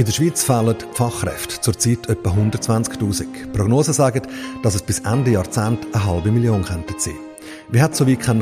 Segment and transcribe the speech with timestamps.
[0.00, 3.52] In der Schweiz fehlen Fachkräfte zurzeit etwa 120.000.
[3.52, 4.22] Prognosen sagen,
[4.62, 7.18] dass es bis Ende Jahrzehnt eine halbe Million könnte sein.
[7.68, 8.40] Wie hat so weit kommen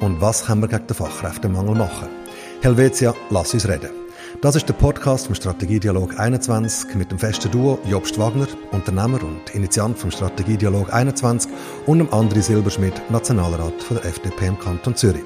[0.00, 2.08] und was können wir gegen den Fachkräftemangel machen?
[2.62, 3.90] Helvetia, lass uns reden.
[4.40, 9.54] Das ist der Podcast vom Strategiedialog 21 mit dem festen Duo Jobst Wagner, Unternehmer und
[9.54, 11.52] Initiant vom Strategiedialog 21
[11.84, 15.24] und dem André Silberschmidt, Nationalrat von der FDP im Kanton Zürich.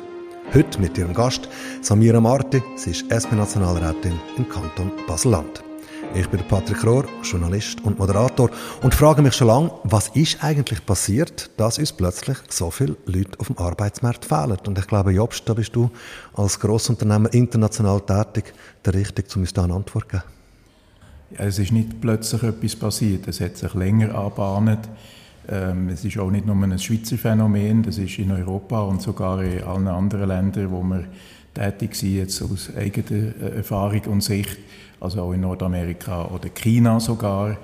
[0.52, 1.48] Heute mit ihrem Gast
[1.82, 5.67] Samira Marti, sie ist SP-Nationalrätin im Kanton Basel-Land.
[6.14, 8.50] Ich bin Patrick Rohr, Journalist und Moderator
[8.82, 13.38] und frage mich schon lange, was ist eigentlich passiert, dass uns plötzlich so viele Leute
[13.38, 14.56] auf dem Arbeitsmarkt fehlen.
[14.66, 15.90] Und ich glaube, Jobst, da bist du
[16.34, 20.22] als Grossunternehmer international tätig, der Richtige, um uns da eine Antwort zu geben.
[21.30, 24.88] Ja, es ist nicht plötzlich etwas passiert, es hat sich länger anbahnt.
[25.46, 29.42] Ähm, es ist auch nicht nur ein Schweizer Phänomen, das ist in Europa und sogar
[29.42, 31.04] in allen anderen Ländern, wo wir
[31.58, 34.58] tätig sind, jetzt aus eigener Erfahrung und Sicht
[35.00, 37.56] also auch in Nordamerika oder China sogar.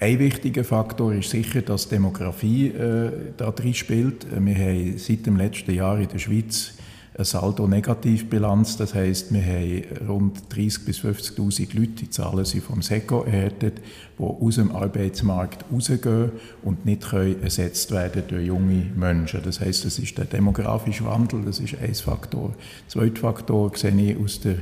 [0.00, 4.26] Ein wichtiger Faktor ist sicher, dass Demografie äh, da drin spielt.
[4.30, 6.74] Wir haben seit dem letzten Jahr in der Schweiz
[7.16, 8.76] eine Saldo-Negativbilanz.
[8.76, 13.80] Das heißt, wir haben rund 30.000 bis 50.000 Leute, die Zahlen sind vom SECO erhärtet,
[14.18, 19.40] die aus dem Arbeitsmarkt rausgehen und nicht können ersetzt werden durch junge Menschen.
[19.44, 22.54] Das heißt, das ist der demografische Wandel, das ist ein Faktor.
[22.88, 24.56] Zweiter Faktor sehe ich aus der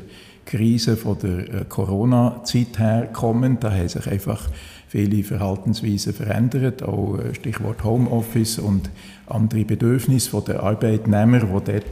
[0.45, 3.59] Krise von der äh, Corona-Zeit her kommen.
[3.61, 4.49] Da haben sich einfach
[4.93, 8.91] viele Verhaltensweisen verändert, auch äh, Stichwort Homeoffice und
[9.27, 11.85] andere Bedürfnisse der Arbeitnehmer, die dort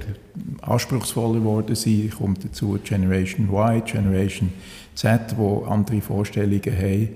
[0.61, 2.15] anspruchsvoller geworden sind.
[2.15, 4.53] Kommt dazu Generation Y, Generation
[4.95, 7.09] Z, wo andere Vorstellungen haben.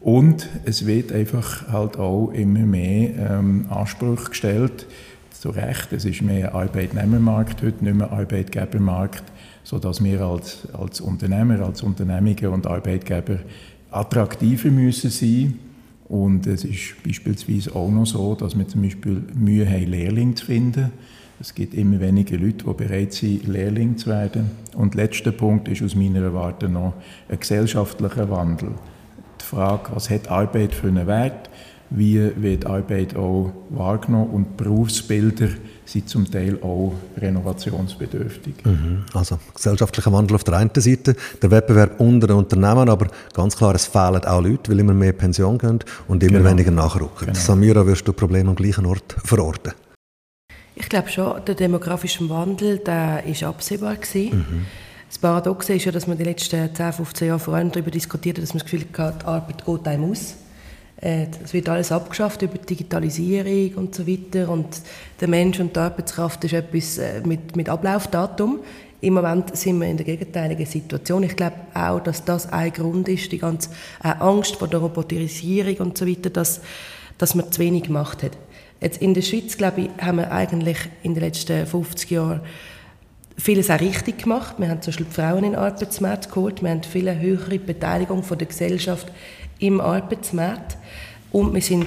[0.00, 4.86] Und es wird einfach halt auch immer mehr ähm, Anspruch gestellt,
[5.32, 9.24] zu Recht, es ist mehr Arbeitnehmermarkt heute, nicht mehr Arbeitgebermarkt
[9.66, 13.40] sodass wir als, als Unternehmer, als Unternehmungen und Arbeitgeber
[13.96, 15.54] attraktiver müssen sein
[16.08, 20.46] und es ist beispielsweise auch noch so, dass wir zum Beispiel Mühe haben, Lehrlinge zu
[20.46, 20.92] finden.
[21.40, 24.50] Es gibt immer weniger Leute, die bereit sind, Lehrling zu werden.
[24.74, 26.94] Und der letzte Punkt ist aus meiner Warte noch
[27.28, 28.70] ein gesellschaftlicher Wandel.
[29.40, 31.50] Die Frage, was hat Arbeit für einen Wert?
[31.90, 34.30] Wie wird Arbeit auch wahrgenommen?
[34.30, 35.48] Und Berufsbilder
[35.86, 38.54] sind zum Teil auch renovationsbedürftig.
[38.64, 39.04] Mhm.
[39.14, 43.74] Also gesellschaftlicher Wandel auf der einen Seite, der Wettbewerb unter den Unternehmen, aber ganz klar,
[43.74, 46.50] es fehlen auch Leute, weil immer mehr Pension gehen und immer genau.
[46.50, 47.26] weniger nachrücken.
[47.26, 47.38] Genau.
[47.38, 49.72] Samira, wirst du Probleme am gleichen Ort verorten?
[50.74, 54.38] Ich glaube schon, der demografische Wandel der ist absehbar gewesen.
[54.38, 54.66] Mhm.
[55.08, 58.36] Das Paradoxe ist ja, dass man die letzten 10, 15 Jahre vor allem darüber diskutiert
[58.36, 60.34] hat, dass man das Gefühl hat, die Arbeit geht einem aus.
[61.00, 64.66] Äh, es wird alles abgeschafft über Digitalisierung und so weiter und
[65.20, 68.60] der Mensch und die Arbeitskraft ist etwas äh, mit, mit Ablaufdatum.
[69.02, 71.22] Im Moment sind wir in der gegenteiligen Situation.
[71.22, 73.70] Ich glaube auch, dass das ein Grund ist, die ganze
[74.02, 76.62] äh, Angst vor der Roboterisierung und so weiter, dass,
[77.18, 78.32] dass man zu wenig gemacht hat.
[78.80, 82.40] Jetzt in der Schweiz, glaube ich, haben wir eigentlich in den letzten 50 Jahren
[83.36, 84.54] vieles auch richtig gemacht.
[84.58, 88.22] Wir haben zum Beispiel die Frauen in den Arbeitsmarkt geholt, wir haben viel höhere Beteiligung
[88.22, 89.12] von der Gesellschaft
[89.58, 90.76] im Arbeitsmarkt
[91.32, 91.86] und wir sind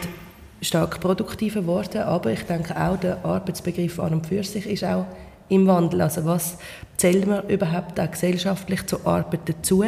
[0.62, 5.06] stark produktiver geworden, aber ich denke auch, der Arbeitsbegriff an und für sich ist auch
[5.48, 6.02] im Wandel.
[6.02, 6.58] Also was
[6.98, 9.84] zählt man überhaupt auch gesellschaftlich zur Arbeit dazu?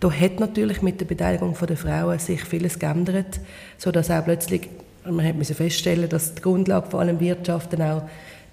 [0.00, 3.40] Da hat natürlich mit der Beteiligung der Frauen sich vieles geändert,
[3.78, 4.68] sodass auch plötzlich,
[5.04, 8.02] man hat feststellen dass die Grundlage vor allem Wirtschaft dann auch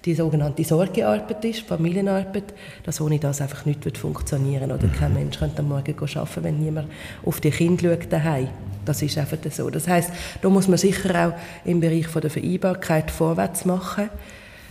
[0.08, 5.58] die sogenannte Sorgearbeit ist, Familienarbeit, dass ohne das einfach nicht funktionieren oder kein Mensch könnte
[5.58, 6.88] am Morgen arbeiten, wenn niemand
[7.26, 8.48] auf die Kinder schaut daheim.
[8.86, 9.68] Das ist einfach so.
[9.68, 10.10] Das heißt,
[10.40, 14.08] da muss man sicher auch im Bereich von der Vereinbarkeit vorwärts machen.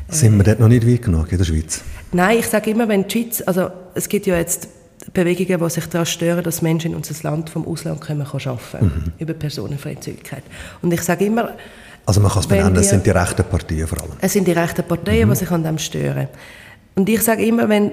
[0.09, 1.83] Sind wir dort noch nicht weit genug in der Schweiz?
[2.11, 4.69] Nein, ich sage immer, wenn die Schweiz, also es gibt ja jetzt
[5.13, 8.85] Bewegungen, die sich daran stören, dass Menschen in unser Land vom Ausland kommen, können arbeiten
[8.85, 9.11] mhm.
[9.19, 10.43] über Personenfreizügigkeit.
[10.81, 11.51] Und ich sage immer,
[12.07, 14.13] also man kann es benennen, es sind die rechten Parteien vor allem.
[14.21, 15.33] Es sind die rechten Parteien, mhm.
[15.33, 16.29] die sich an dem stören.
[16.95, 17.91] Und ich sage immer, wenn,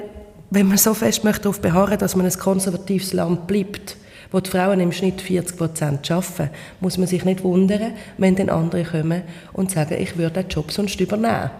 [0.50, 3.96] wenn man so fest möchte darauf beharren, dass man ein konservatives Land bleibt,
[4.30, 6.50] wo die Frauen im Schnitt 40 Prozent arbeiten,
[6.80, 9.22] muss man sich nicht wundern, wenn dann andere kommen
[9.52, 11.50] und sagen, ich würde den Job sonst übernehmen.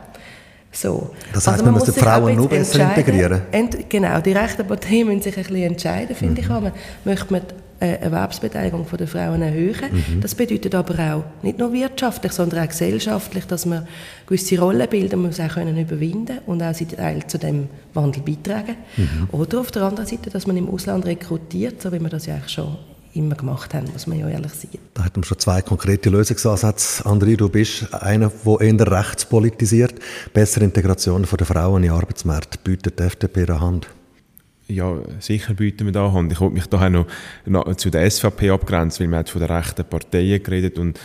[0.70, 1.10] So.
[1.32, 3.42] Das heißt, also man, man muss die Frauen noch besser integrieren?
[3.50, 6.46] Ent, genau, die rechten Parteien müssen sich ein bisschen entscheiden, finde mhm.
[6.46, 6.48] ich.
[6.48, 6.72] Man,
[7.04, 7.42] möchte man
[7.84, 9.74] äh, Erwerbsbeteiligung der Frauen erhöhen.
[9.92, 10.20] Mhm.
[10.20, 13.86] Das bedeutet aber auch nicht nur wirtschaftlich, sondern auch gesellschaftlich, dass wir
[14.26, 18.76] gewisse Rollenbilder muss auch können überwinden und auch Teil zu dem Wandel beitragen.
[18.96, 19.28] Mhm.
[19.32, 22.34] Oder auf der anderen Seite, dass man im Ausland rekrutiert, so wie wir das ja
[22.34, 22.76] eigentlich schon
[23.14, 24.78] immer gemacht haben, muss man ja ehrlich sagen.
[24.94, 27.04] Da hat man schon zwei konkrete Lösungsansätze.
[27.04, 29.94] André, du bist einer, der eher rechts politisiert.
[30.32, 33.88] Bessere Integration der Frauen in den Arbeitsmarkt bietet die FDP eine Hand.
[34.66, 36.32] Ja, sicher bieten wir da Hand.
[36.32, 37.06] Ich wollte mich da auch noch,
[37.44, 40.98] noch zu der SVP abgrenzen, weil man hat von den rechten Parteien geredet und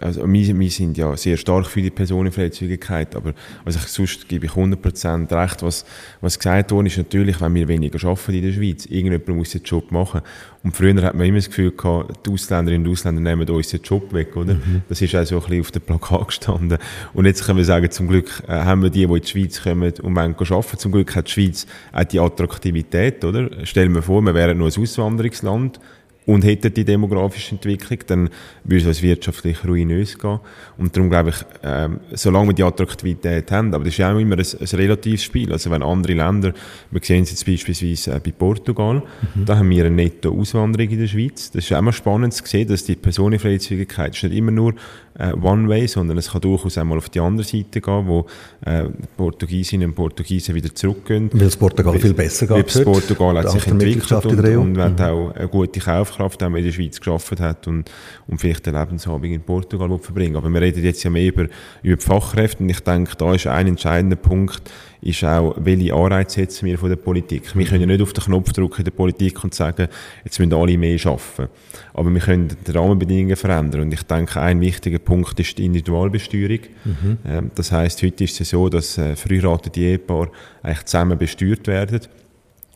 [0.00, 3.34] also wir, wir sind ja sehr stark für die Personenfreizügigkeit, aber
[3.64, 5.62] also ich, sonst gebe ich 100% recht.
[5.62, 5.84] Was,
[6.20, 9.62] was gesagt worden ist, natürlich, wenn wir weniger arbeiten in der Schweiz, irgendjemand muss den
[9.62, 10.22] Job machen.
[10.66, 13.82] Und früher hat man immer das Gefühl gehabt, die Ausländerinnen und Ausländer nehmen uns den
[13.82, 14.54] Job weg, oder?
[14.54, 14.82] Mhm.
[14.88, 16.78] Das ist auch so ein bisschen auf dem Plakat gestanden.
[17.14, 19.62] Und jetzt können wir sagen, zum Glück äh, haben wir die, die in die Schweiz
[19.62, 20.78] kommen und wollen arbeiten.
[20.78, 23.64] Zum Glück hat die Schweiz auch die Attraktivität, oder?
[23.64, 25.80] Stellen wir vor, wir wären nur ein Auswanderungsland
[26.26, 28.30] und hätten die demografische Entwicklung, dann
[28.64, 30.40] würde es wirtschaftlich ruinös gehen.
[30.76, 34.18] Und darum glaube ich, ähm, solange wir die Attraktivität haben, aber das ist ja auch
[34.18, 35.52] immer ein, ein relatives Spiel.
[35.52, 36.52] Also wenn andere Länder,
[36.90, 39.02] wir sehen es jetzt beispielsweise äh, bei Portugal,
[39.34, 39.44] mhm.
[39.44, 41.52] da haben wir eine Netto-Auswanderung in der Schweiz.
[41.52, 44.74] Das ist auch immer spannend zu sehen, dass die Personenfreizügigkeit ist nicht immer nur
[45.18, 48.26] äh, One-Way, sondern es kann durchaus einmal auf die andere Seite gehen, wo
[48.64, 48.84] äh,
[49.16, 51.30] Portugiesinnen und Portugiesen wieder zurückgehen.
[51.32, 52.74] Weil es Portugal viel besser geht.
[52.74, 55.00] Weil Portugal hat sich entwickelt und, e und mhm.
[55.00, 57.90] auch eine gute Kaufkraft, die man in der Schweiz geschafft hat und,
[58.26, 61.46] und vielleicht den Lebensabend in Portugal verbringen Aber wir reden jetzt ja mehr über,
[61.82, 64.70] über die Fachkräfte und ich denke, da ist ein entscheidender Punkt,
[65.00, 67.54] ist auch, welche Anreize setzen wir von der Politik.
[67.54, 69.88] Wir können ja nicht auf den Knopf drücken in der Politik und sagen,
[70.24, 71.48] jetzt müssen alle mehr arbeiten.
[71.94, 73.82] Aber wir können die Rahmenbedingungen verändern.
[73.82, 76.60] Und ich denke, ein wichtiger Punkt ist die Individualbesteuerung.
[76.84, 77.18] Mhm.
[77.26, 80.30] Ähm, das heißt, heute ist es so, dass äh, verheiratete Ehepaare
[80.62, 82.00] eigentlich zusammen besteuert werden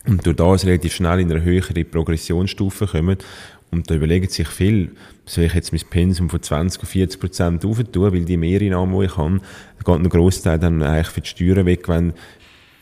[0.06, 3.19] und durch das relativ schnell in eine höhere Progressionsstufe kommen.
[3.70, 4.93] Und da überlegen sich viel,
[5.26, 9.06] soll ich jetzt mein Pensum von 20 auf 40 Prozent aufentun, weil die Mehreinnahmen, die
[9.06, 9.41] ich habe,
[9.85, 12.12] geht ein Großteil dann eigentlich für die Steuern weg, wenn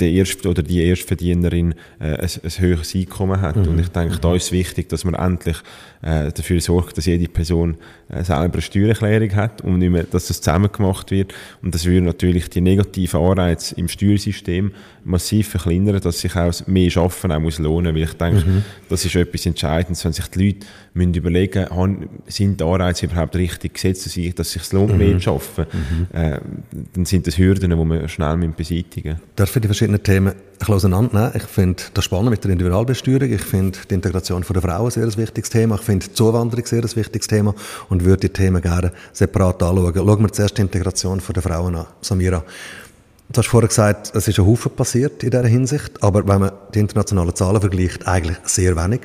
[0.00, 3.56] der Erste oder die Erstverdienerin äh, ein, ein höheres Einkommen hat.
[3.56, 3.68] Mhm.
[3.68, 5.56] Und ich denke, da ist es wichtig, dass man endlich
[6.02, 7.76] äh, dafür sorgt, dass jede Person
[8.08, 11.34] äh, selber eine Steuererklärung hat und nicht mehr, dass das zusammen gemacht wird.
[11.62, 14.72] Und das würde natürlich die negativen Anreize im Steuersystem
[15.04, 17.94] massiv verkleinern, dass sich auch mehr Schaffen auch muss lohnen.
[17.94, 18.64] Weil ich denke, mhm.
[18.88, 23.36] das ist etwas Entscheidendes, wenn sich die Leute müssen überlegen müssen, sind die Anreize überhaupt
[23.36, 24.98] richtig gesetzt, dass, ich, dass sich lohnt, mhm.
[24.98, 25.66] mehr zu arbeiten,
[26.12, 26.18] mhm.
[26.18, 26.38] äh,
[26.92, 29.22] dann sind das Hürden, die wir schnell beseitigen müssen.
[29.36, 31.32] Darf ich die verschiedenen Themen ein auseinandernehmen?
[31.34, 33.32] Ich finde das spannend mit der Individualbesteuerung.
[33.32, 35.76] Ich finde die Integration der Frauen sehr ein wichtiges Thema.
[35.76, 37.54] Ich finde die Zuwanderung sehr ein wichtiges Thema
[37.88, 39.94] und würde die Themen gerne separat anschauen.
[39.94, 41.86] Schauen wir zuerst die Integration der Frauen an.
[42.02, 42.44] Samira,
[43.30, 46.52] Du hast vorher gesagt, es ist ein Haufen passiert in dieser Hinsicht, aber wenn man
[46.74, 49.02] die internationalen Zahlen vergleicht, eigentlich sehr wenig.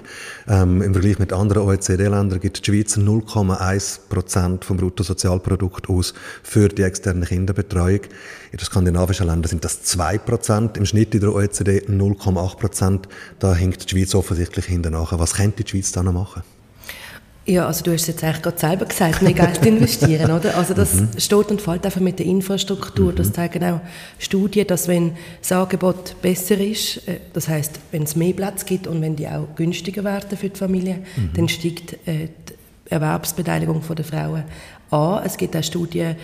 [0.47, 6.69] Ähm, Im Vergleich mit anderen OECD-Ländern gibt die Schweiz 0,1 Prozent vom Bruttosozialprodukt aus für
[6.69, 7.99] die externe Kinderbetreuung.
[8.53, 13.09] In den skandinavischen Ländern sind das 2 Prozent, im Schnitt in der OECD 0,8 Prozent.
[13.39, 15.19] Da hinkt die Schweiz offensichtlich hinten nach.
[15.19, 16.43] Was könnte die Schweiz da noch machen?
[17.45, 20.55] Ja, also du hast es jetzt eigentlich gerade selber gesagt, mehr Geld investieren, oder?
[20.55, 21.09] Also das mhm.
[21.17, 23.11] steht und fällt einfach mit der Infrastruktur.
[23.11, 23.15] Mhm.
[23.17, 23.81] Das zeigen auch
[24.17, 28.87] Studien, dass wenn das Angebot besser ist, äh, das heißt, wenn es mehr Platz gibt
[28.87, 31.31] und wenn die auch günstiger werden für die Familie, mhm.
[31.35, 32.53] dann steigt äh, die
[32.89, 34.43] Erwerbsbeteiligung der Frauen
[34.93, 35.23] an.
[35.25, 36.15] Es gibt auch Studien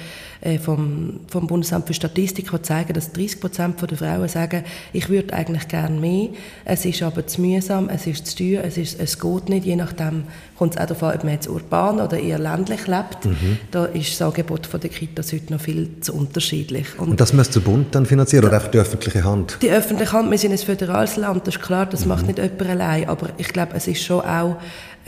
[0.41, 4.63] äh, vom, vom Bundesamt für Statistik, die zeigen, dass 30 Prozent der Frauen sagen,
[4.93, 6.29] ich würde eigentlich gerne mehr,
[6.63, 9.75] es ist aber zu mühsam, es ist zu teuer, es, ist, es geht nicht, je
[9.75, 10.23] nachdem
[10.57, 13.25] kommt es auch darauf an, ob man jetzt urban oder eher ländlich lebt.
[13.25, 13.57] Mhm.
[13.71, 16.87] Da ist das Angebot von der Kitas heute noch viel zu unterschiedlich.
[16.97, 19.57] Und, Und das müsste der Bund dann finanzieren oder einfach die öffentliche Hand?
[19.61, 22.09] Die öffentliche Hand, wir sind ein föderales Land, das ist klar, das mhm.
[22.09, 24.55] macht nicht jemand allein, aber ich glaube, es ist schon auch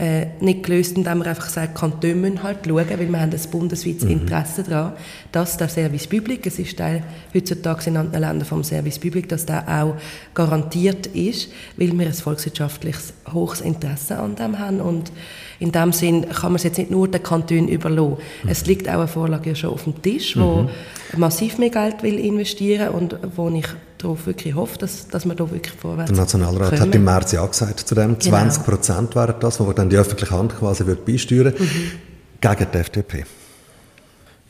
[0.02, 3.50] äh, nicht gelöst, indem man einfach sagt, Kantone müssen halt schauen, weil wir haben ein
[3.52, 4.10] bundesweites mhm.
[4.10, 4.94] Interesse daran,
[5.30, 9.46] dass der Service Public, es ist Teil heutzutage in anderen Ländern vom Service Public, dass
[9.46, 9.94] der auch
[10.34, 15.12] garantiert ist, weil wir ein volkswirtschaftliches hohes Interesse an dem haben und
[15.58, 18.16] in dem Sinn kann man es jetzt nicht nur den Kantonen überlassen.
[18.42, 18.48] Mhm.
[18.48, 20.68] Es liegt auch eine Vorlage ja schon auf dem Tisch, wo mhm.
[21.16, 23.66] massiv mehr Geld will investieren und wo ich
[23.98, 26.80] darauf wirklich hoffe, dass, dass wir da wirklich vorwärts Der Nationalrat kommen.
[26.80, 28.76] hat im März ja gesagt zu dem, 20 genau.
[28.76, 31.92] Prozent wären das, wo dann die öffentliche Hand quasi wird beisteuern mhm.
[32.40, 33.24] gegen die FDP.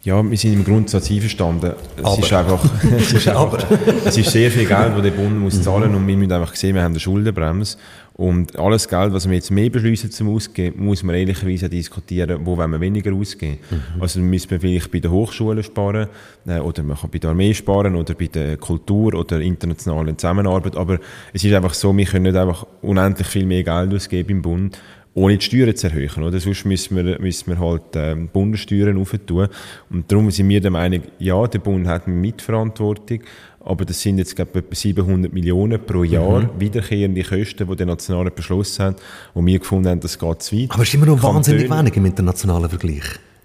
[0.05, 1.75] Ja, wir sind im Grundsatz einverstanden.
[1.97, 2.19] Es aber.
[2.19, 2.65] ist einfach,
[2.97, 3.65] es ist, einfach,
[4.05, 5.63] es ist sehr viel Geld, das der Bund muss mhm.
[5.63, 7.77] zahlen und wir müssen einfach sehen, wir haben eine Schuldenbremse
[8.15, 12.57] und alles Geld, was wir jetzt mehr beschließen zum Ausgeben, muss man ehrlicherweise diskutieren, wo
[12.57, 13.59] wollen wir weniger ausgeben.
[13.71, 14.03] Mhm.
[14.03, 16.09] Also müssen wir vielleicht bei den Hochschulen sparen
[16.49, 20.77] äh, oder man kann bei der Armee sparen oder bei der Kultur oder internationalen Zusammenarbeit,
[20.77, 20.99] aber
[21.33, 24.79] es ist einfach so, wir können nicht einfach unendlich viel mehr Geld ausgeben im Bund
[25.15, 26.23] ohne die Steuern zu erhöhen.
[26.23, 26.41] Oder?
[26.41, 29.49] Sonst müssen wir, müssen wir halt ähm, Bundessteuern aufentun.
[29.91, 33.21] Und darum sind wir der Meinung, ja, der Bund hat eine Mitverantwortung,
[33.61, 36.49] aber das sind jetzt glaube etwa 700 Millionen pro Jahr mhm.
[36.59, 39.03] wiederkehrende Kosten, die der Nationale beschlossen hat,
[39.35, 40.71] wo wir gefunden haben, das geht zu weit.
[40.71, 43.05] Aber es ist immer noch wahnsinnig wenig im internationalen Vergleich.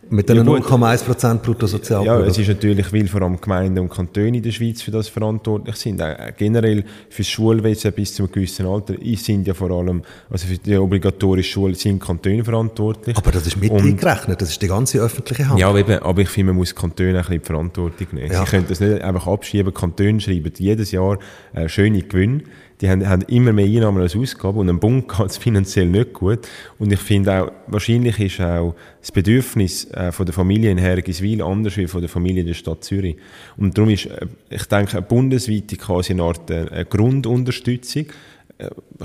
[0.09, 2.25] Mit den ja, 0,1% Bruttosozialprodukt.
[2.25, 5.09] Ja, es ist natürlich, weil vor allem Gemeinden und Kantone in der Schweiz für das
[5.09, 6.01] verantwortlich sind.
[6.01, 10.47] Auch generell für das Schulwesen bis zu einem gewissen Alter sind ja vor allem, also
[10.47, 13.17] für die obligatorische Schule sind Kantone verantwortlich.
[13.17, 15.59] Aber das ist mit und, eingerechnet, das ist die ganze öffentliche Hand.
[15.59, 18.31] Ja, aber, eben, aber ich finde, man muss Kantone ein bisschen die Verantwortung nehmen.
[18.31, 18.45] Ja.
[18.45, 19.73] Sie können das nicht einfach abschieben.
[19.73, 21.19] Kantone schreiben jedes Jahr
[21.53, 22.43] äh, schöne Gewinne
[22.81, 26.13] die haben, haben immer mehr Einnahmen als Ausgaben und am Bund geht es finanziell nicht
[26.13, 26.47] gut.
[26.77, 31.41] Und ich finde auch, wahrscheinlich ist auch das Bedürfnis äh, von der Familie in Hergiswil
[31.41, 33.17] anders wie von der Familie in der Stadt Zürich.
[33.57, 38.05] Und darum ist, äh, ich denke, eine bundesweite quasi eine Art äh, Grundunterstützung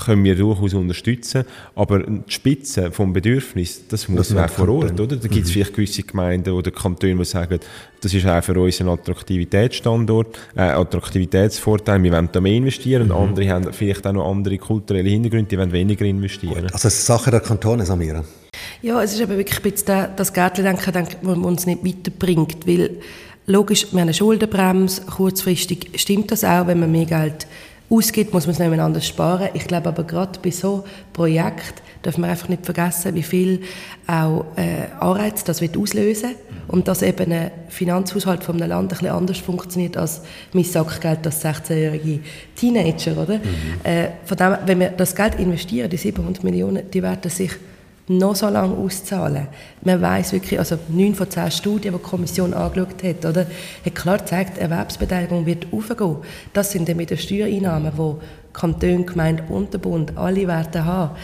[0.06, 1.44] können wir durchaus unterstützen,
[1.74, 5.16] aber die Spitze vom Bedürfnis, das muss das man vor Ort, oder?
[5.16, 5.52] Da gibt es mhm.
[5.52, 7.60] vielleicht gewisse Gemeinden oder Kantone, die sagen,
[8.00, 13.10] das ist auch für uns ein Attraktivitätsstandort, äh, Attraktivitätsvorteil, wir wollen da mehr investieren mhm.
[13.10, 16.62] und andere haben vielleicht auch noch andere kulturelle Hintergründe, die wollen weniger investieren.
[16.62, 16.72] Gut.
[16.72, 18.24] Also es ist Sache der Kantone, Samira?
[18.80, 23.00] Ja, es ist aber wirklich ein bisschen das Gärtchen-Denken, das uns nicht weiterbringt, weil
[23.46, 27.46] logisch, wir haben eine Schuldenbremse, kurzfristig stimmt das auch, wenn man mehr Geld
[27.92, 29.50] ausgibt, muss man es nicht anders sparen.
[29.54, 33.62] Ich glaube aber gerade bei so Projekten dürfen wir einfach nicht vergessen, wie viel
[34.06, 36.34] auch äh, Anreiz das wird auslösen
[36.68, 40.22] und dass eben ein Finanzhaushalt von einem Land ein bisschen anders funktioniert als
[40.52, 42.20] mein Sackgeld als 16-jährige
[42.56, 43.38] Teenager, oder?
[43.38, 43.42] Mhm.
[43.84, 47.52] Äh, von dem, wenn wir das Geld investieren, die 700 Millionen, die werden sich
[48.18, 49.48] noch so lange auszahlen.
[49.82, 53.46] Man weiß wirklich, also neun von zehn Studien, die die Kommission angeschaut hat, oder,
[53.84, 56.16] hat klar gezeigt, Erwerbsbeteiligung wird aufgehen.
[56.52, 58.14] Das sind dann mit den Steuereinnahmen, die
[58.52, 61.16] Kanton, Gemeinde und der Bund alle werden haben.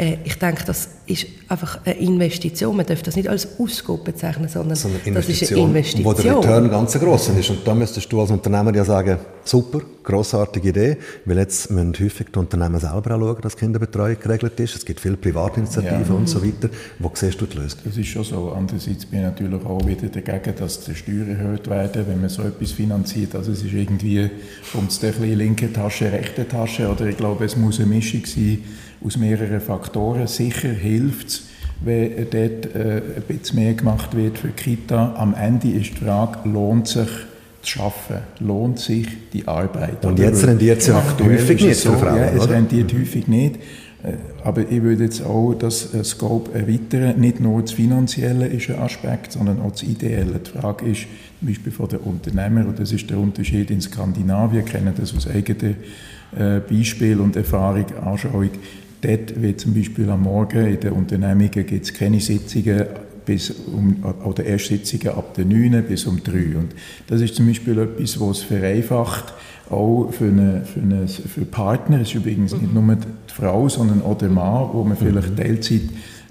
[0.00, 2.74] Äh, ich denke, das ist einfach eine Investition.
[2.74, 6.04] Man darf das nicht als Ausgabe bezeichnen, sondern, sondern das ist eine Investition.
[6.06, 7.50] Wo der Return ganz groß ist.
[7.50, 12.28] Und da müsstest du als Unternehmer ja sagen, super, grossartige Idee, weil jetzt müssen häufig
[12.34, 14.76] die Unternehmen selber auch schauen, dass Kinderbetreuung geregelt ist.
[14.76, 16.14] Es gibt viele Privatinitiativen ja.
[16.14, 16.70] und so weiter.
[16.98, 17.80] Wo siehst du die Lösung?
[17.84, 18.52] Das ist schon so.
[18.56, 22.42] Andererseits bin ich natürlich auch wieder dagegen, dass die Steuern erhöht werden, wenn man so
[22.42, 23.34] etwas finanziert.
[23.34, 24.30] Also es ist irgendwie,
[24.72, 28.24] um es ein bisschen linke Tasche, rechte Tasche, oder ich glaube, es muss eine Mischung
[28.24, 28.60] sein
[29.04, 30.26] aus mehreren Faktoren.
[30.26, 31.42] Sicher hilft es,
[31.82, 35.14] wenn dort äh, ein bisschen mehr gemacht wird für die Kita.
[35.16, 37.08] Am Ende ist die Frage, lohnt sich
[37.62, 38.24] zu arbeiten?
[38.40, 40.04] Lohnt sich die Arbeit?
[40.04, 42.54] Und jetzt rendiert es ja häufig nicht so, Frauen, ja, Es oder?
[42.54, 43.56] rendiert häufig nicht.
[44.02, 44.14] Äh,
[44.44, 47.20] aber ich würde jetzt auch das äh, Scope erweitern.
[47.20, 50.38] Nicht nur das Finanzielle ist ein Aspekt, sondern auch das Ideelle.
[50.38, 51.06] Die Frage ist
[51.38, 55.26] zum Beispiel von den Unternehmern, und das ist der Unterschied in Skandinavien, kennen das aus
[55.26, 55.76] eigenem
[56.36, 58.50] äh, Beispiel und Erfahrung, Anschauung.
[59.02, 62.84] Dort wird zum Beispiel am Morgen in den Unternehmungen gibt es keine Sitzungen
[63.24, 66.32] bis um, oder erst Sitzungen ab der 9 bis um 3.
[66.58, 66.74] Und
[67.06, 69.32] das ist zum Beispiel etwas, was es vereinfacht,
[69.70, 74.02] auch für, eine, für, eine, für Partner, es ist übrigens nicht nur die Frau, sondern
[74.02, 75.36] auch der Mann, wo man vielleicht mhm.
[75.36, 75.82] Teilzeit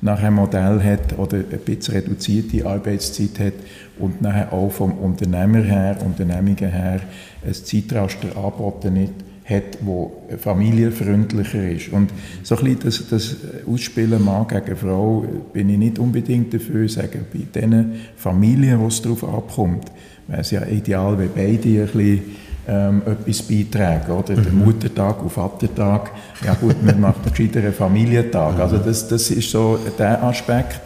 [0.02, 3.54] nach einem Modell hat oder ein bisschen reduzierte Arbeitszeit hat
[3.98, 7.02] und nachher auch vom Unternehmer her, Unternehmungen her,
[7.46, 11.90] ein Zeitraster angeboten wird, hat, wo familienfreundlicher ist.
[11.92, 12.12] Und
[12.44, 13.36] so ein bisschen das, das
[13.68, 19.02] Ausspielen Mann gegen Frau bin ich nicht unbedingt dafür, sagen, bei den Familien, wo es
[19.02, 19.92] darauf abkommt,
[20.28, 22.22] wäre es ja ideal, wenn beide ein bisschen
[22.68, 24.36] ähm, etwas beitragen, oder?
[24.36, 24.44] Mhm.
[24.44, 26.12] Der Muttertag und Vatertag,
[26.46, 28.60] ja gut, man macht einen gescheiteren Familientag.
[28.60, 30.82] Also das, das ist so der Aspekt.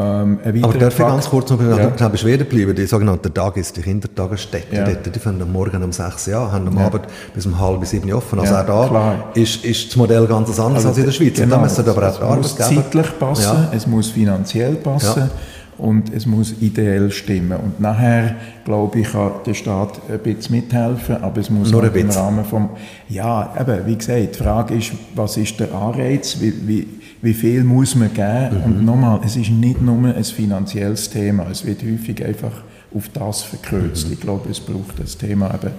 [0.00, 2.08] Ähm, Aber darf ich ganz kurz noch ja.
[2.08, 2.74] bei Schweden bleiben?
[2.74, 4.76] Die sogenannte Tag ist die Kindertagesstätte.
[4.76, 4.84] Ja.
[4.84, 6.86] Dort, die fangen am Morgen um 6 Uhr an, haben am ja.
[6.86, 7.02] Abend
[7.34, 8.38] bis um halb sieben offen.
[8.38, 11.34] Also ja, auch da ist, ist das Modell ganz anders also, als in der Schweiz.
[11.34, 15.30] Genau, und da müssen aber auch es muss zeitlich passen, es muss finanziell passen
[15.78, 17.58] und es muss ideell stimmen.
[17.58, 21.94] Und nachher, glaube ich, kann der Staat ein bisschen mithelfen, aber es muss Nur ein
[21.94, 22.70] im Rahmen vom...
[23.08, 26.86] Ja, eben, wie gesagt, die Frage ist, was ist der Anreiz, wie, wie
[27.20, 28.58] wie viel muss man geben.
[28.58, 28.64] Mhm.
[28.64, 32.62] Und nochmal, es ist nicht nur ein finanzielles Thema, es wird häufig einfach
[32.94, 34.06] auf das verkürzt.
[34.06, 34.12] Mhm.
[34.14, 35.72] Ich glaube, es braucht das Thema eben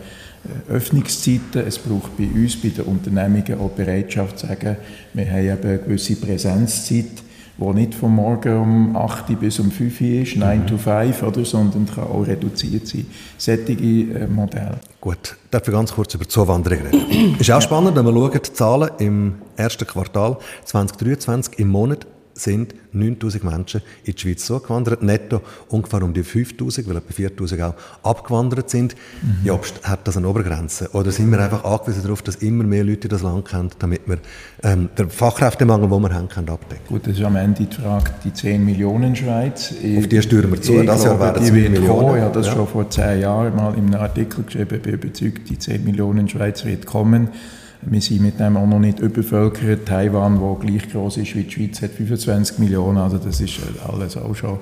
[0.70, 4.78] äh, Öffnungszeiten, es braucht bei uns, bei den Unternehmungen auch Bereitschaft zu sagen,
[5.14, 7.24] wir haben eben eine gewisse Präsenzzeit,
[7.60, 10.68] die nicht von morgen um 8 bis um 5 Uhr ist, 9 mhm.
[10.68, 13.06] to 5, oder, sondern kann auch reduziert sein.
[13.38, 14.80] Sättige äh, Modelle.
[15.02, 17.36] Gut, darf ich ganz kurz über die Zuwanderung reden.
[17.40, 22.06] ist auch spannend, wenn man schaut, die Zahlen im ersten Quartal 2023 im Monat
[22.40, 27.62] sind 9000 Menschen in die Schweiz zugewandert, netto ungefähr um die 5000, weil etwa 4000
[27.62, 28.96] auch abgewandert sind.
[29.22, 29.46] Mhm.
[29.46, 30.90] Jobst, hat das eine Obergrenze?
[30.94, 34.20] Oder sind wir einfach angewiesen darauf, dass immer mehr Leute das Land kennen, damit wir
[34.64, 38.12] ähm, den Fachkräftemangel, den wir haben, können abdecken Gut, das ist am Ende die Frage,
[38.24, 39.72] die 10 Millionen Schweiz.
[39.72, 41.88] Auf die steuern wir zu, ich das Jahr werden es Millionen.
[41.88, 42.18] Kommen.
[42.18, 42.54] Ich habe das ja.
[42.54, 46.66] schon vor 10 Jahren mal in einem Artikel geschrieben, bin überzeugt, die 10 Millionen Schweiz
[46.66, 47.30] wird kommen.
[47.82, 49.88] Wir sind mit dem auch noch nicht übervölkert.
[49.88, 52.98] Taiwan, wo gleich groß ist wie die Schweiz, hat 25 Millionen.
[52.98, 54.60] Also das ist äh, alles auch schon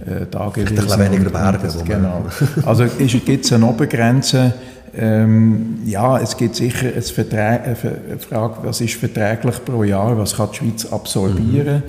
[0.00, 0.78] äh, da gewesen.
[0.78, 1.68] Ein bisschen weniger Berge.
[1.84, 2.26] Genau.
[2.64, 4.54] Also gibt es eine Obergrenze.
[4.96, 7.76] Ähm, ja, es gibt sicher eine, eine,
[8.18, 11.82] Frage, was ist verträglich pro Jahr, was kann die Schweiz absorbieren.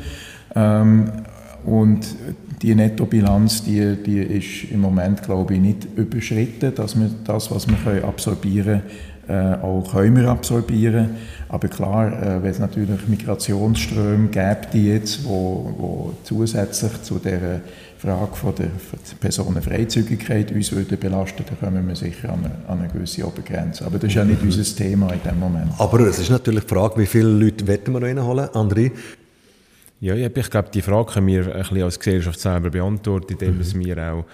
[0.54, 0.56] Mhm.
[0.56, 1.12] Ähm,
[1.66, 2.06] und
[2.62, 7.68] die Nettobilanz, die, die ist im Moment, glaube ich, nicht überschritten, dass wir das, was
[7.68, 8.84] wir absorbieren können,
[9.28, 11.12] äh, auch können wir absorbieren.
[11.50, 17.62] Aber klar, äh, wenn es natürlich Migrationsströme gibt, die jetzt, wo, wo zusätzlich zu der
[17.98, 18.70] Frage von der
[19.20, 23.86] Personenfreizügigkeit uns würde belasten, dann kommen wir sicher an eine, an eine gewisse Obergrenze.
[23.86, 25.72] Aber das ist ja nicht unser Thema in dem Moment.
[25.78, 28.48] Aber es ist natürlich die Frage, wie viele Leute wetten wir noch reinholen?
[28.50, 28.92] André,
[30.02, 33.86] ja, ich glaube, die Frage können wir ein bisschen als Gesellschaft selber beantworten, indem mhm.
[33.86, 34.26] wir auch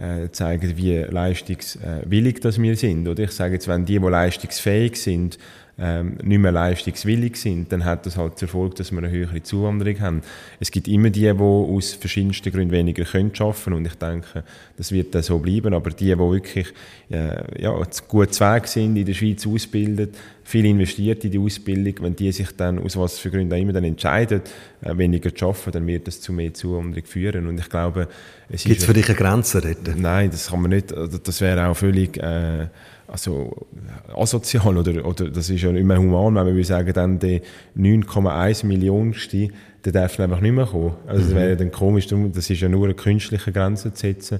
[0.00, 3.06] äh, zeigen, wie leistungswillig das wir sind.
[3.06, 5.38] Oder ich sage jetzt, wenn die, die leistungsfähig sind,
[5.80, 9.42] ähm, nicht mehr leistungswillig sind, dann hat das halt zur Folge, dass wir eine höhere
[9.42, 10.22] Zuwanderung haben.
[10.60, 14.44] Es gibt immer die, die aus verschiedensten Gründen weniger können arbeiten und ich denke,
[14.76, 16.68] das wird dann so bleiben, aber die, die wirklich
[17.10, 17.74] äh, ja,
[18.08, 20.10] gut Weg sind, in der Schweiz ausbilden,
[20.44, 23.72] viel investiert in die Ausbildung, wenn die sich dann aus was für Gründen auch immer
[23.72, 24.42] dann entscheiden,
[24.82, 28.06] äh, weniger zu arbeiten, dann wird das zu mehr Zuwanderung führen und ich glaube,
[28.50, 29.96] es Gibt es für dich eine Grenze dort?
[29.96, 32.66] Nein, das kann man nicht, also das wäre auch völlig äh,
[33.10, 33.66] also
[34.14, 37.40] asozial oder, oder das ist ja nicht mehr human, wenn wir sagen, dann der
[37.76, 39.48] 9,1 Millionste,
[39.84, 40.92] der darf einfach nicht mehr kommen.
[41.06, 41.36] Also das mhm.
[41.36, 44.38] wäre dann komisch, das ist ja nur eine künstliche Grenze zu setzen.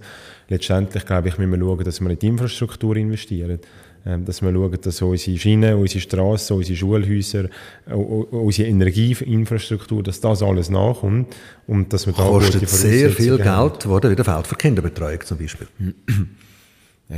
[0.48, 3.58] Letztendlich, glaube ich, müssen wir schauen, dass wir in die Infrastruktur investieren.
[4.06, 7.50] Ähm, dass wir schauen, dass unsere Schienen, unsere Straßen, unsere Schulhäuser,
[7.86, 11.36] unsere Energieinfrastruktur, dass das alles nachkommt
[11.66, 14.10] und dass wir da Kostet sehr viel Geld, oder?
[14.10, 15.66] Wieder Feld für Kinderbetreuung zum Beispiel.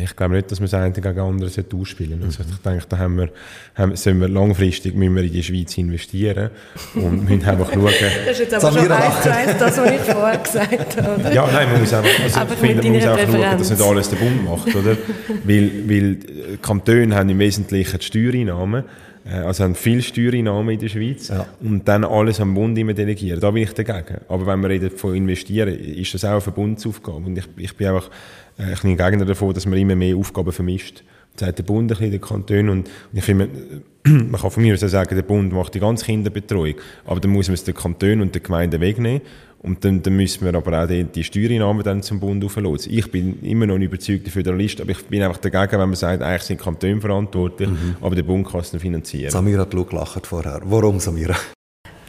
[0.00, 2.24] ich glaube nicht, dass wir das eine gegen andere ausspielen sollten.
[2.24, 3.28] Also ich denke, da haben wir,
[3.74, 6.50] haben, sollen wir langfristig müssen wir in die Schweiz investieren
[6.94, 7.84] und müssen einfach schauen.
[7.84, 11.34] Das ist jetzt aber schon eins zu eins das, was ich vorher gesagt habe.
[11.34, 13.82] Ja, nein, man muss einfach, also aber ich finde, man muss einfach schauen, dass nicht
[13.82, 14.96] alles der Bund macht, oder?
[15.44, 16.18] weil, weil
[16.62, 18.84] Kantone haben im Wesentlichen die Steuereinnahmen
[19.24, 21.46] äh, also haben viel Steuereinnahmen in der Schweiz ja.
[21.60, 23.40] und dann alles am Bund immer delegieren.
[23.40, 24.20] Da bin ich dagegen.
[24.28, 27.26] Aber wenn wir reden von investieren, ist das auch eine Verbundsaufgabe.
[27.26, 28.10] Und ich, ich bin einfach
[28.58, 31.02] äh, ich bin Gegner davon, dass man immer mehr Aufgaben vermischt.
[31.34, 32.68] Das sagt der Bund ein bisschen, der Kanton.
[32.68, 33.48] Und, ich finde,
[34.04, 36.74] man kann von mir aus sagen, der Bund macht die ganze Kinderbetreuung.
[37.04, 39.22] Aber dann muss man es den Kanton und den Gemeinden wegnehmen.
[39.62, 42.92] Und dann, dann müssen wir aber auch die, die Steuereinnahmen dann zum Bund auflösen.
[42.92, 46.20] Ich bin immer noch ein überzeugter Föderalist, aber ich bin einfach dagegen, wenn man sagt,
[46.20, 47.96] eigentlich sind Kantone verantwortlich, mhm.
[48.00, 49.30] aber der Bund kann es dann finanzieren.
[49.30, 50.60] Samira hat gelacht vorher.
[50.64, 51.36] Warum, Samira?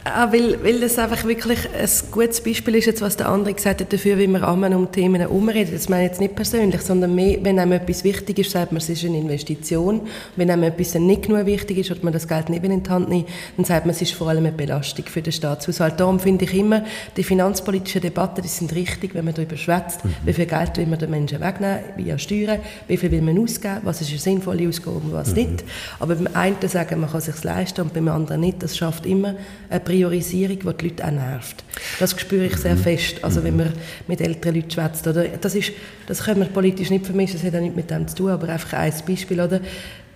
[0.06, 3.80] Ah, weil, weil das einfach wirklich ein gutes Beispiel ist, jetzt, was der andere gesagt
[3.80, 5.72] hat, dafür, wie wir einmal um Themen herumreden.
[5.72, 8.82] Das meine ich jetzt nicht persönlich, sondern mehr, wenn einem etwas wichtig ist, sagt man,
[8.82, 10.02] es ist eine Investition.
[10.36, 13.08] Wenn einem etwas nicht genug wichtig ist oder man das Geld nicht in die Hand
[13.08, 15.98] nimmt, dann sagt man, es ist vor allem eine Belastung für den Staatshaushalt.
[15.98, 16.84] Darum finde ich immer,
[17.16, 20.16] die finanzpolitischen Debatten, die sind richtig, wenn man darüber schwätzt, mhm.
[20.26, 23.80] wie viel Geld will man den Menschen wegnehmen, via Steuern, wie viel will man ausgeben,
[23.84, 25.34] was ist eine sinnvolle Ausgabe und was mhm.
[25.36, 25.64] nicht.
[25.98, 29.06] Aber beim einen sagen, man kann es sich leisten und beim anderen nicht, das schafft
[29.06, 29.34] immer
[29.70, 31.62] eine Priorisierung, die die Leute auch nervt.
[32.00, 32.80] Das spüre ich sehr mhm.
[32.80, 33.72] fest, also wenn man
[34.08, 35.06] mit älteren Leuten schwätzt.
[35.06, 35.24] Oder?
[35.40, 35.72] Das, ist,
[36.06, 38.48] das können wir politisch nicht vermischen, das hat auch nichts mit dem zu tun, aber
[38.48, 39.40] einfach ein Beispiel.
[39.40, 39.60] Oder?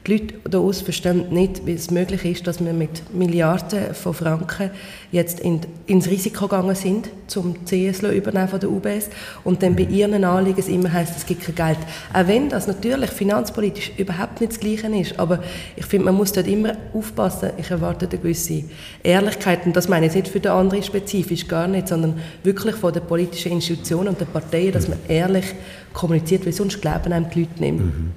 [0.09, 4.15] Die Leute hier aus verstehen nicht, wie es möglich ist, dass wir mit Milliarden von
[4.15, 4.71] Franken
[5.13, 9.11] jetzt in, ins Risiko gegangen sind, zum CS übernehmen von der UBS
[9.45, 11.79] und dann bei ihren Anliegen es immer heißt, es gibt kein Geld.
[12.15, 15.43] Auch wenn das natürlich finanzpolitisch überhaupt nicht das Gleiche ist, aber
[15.77, 17.51] ich finde, man muss dort immer aufpassen.
[17.59, 18.65] Ich erwarte eine gewisse
[19.03, 22.95] Ehrlichkeit und das meine ich nicht für den anderen spezifisch, gar nicht, sondern wirklich von
[22.95, 25.55] der politischen Institution und der Parteien, dass man ehrlich
[25.93, 28.13] kommuniziert, weil sonst glauben einem die Leute nicht mhm.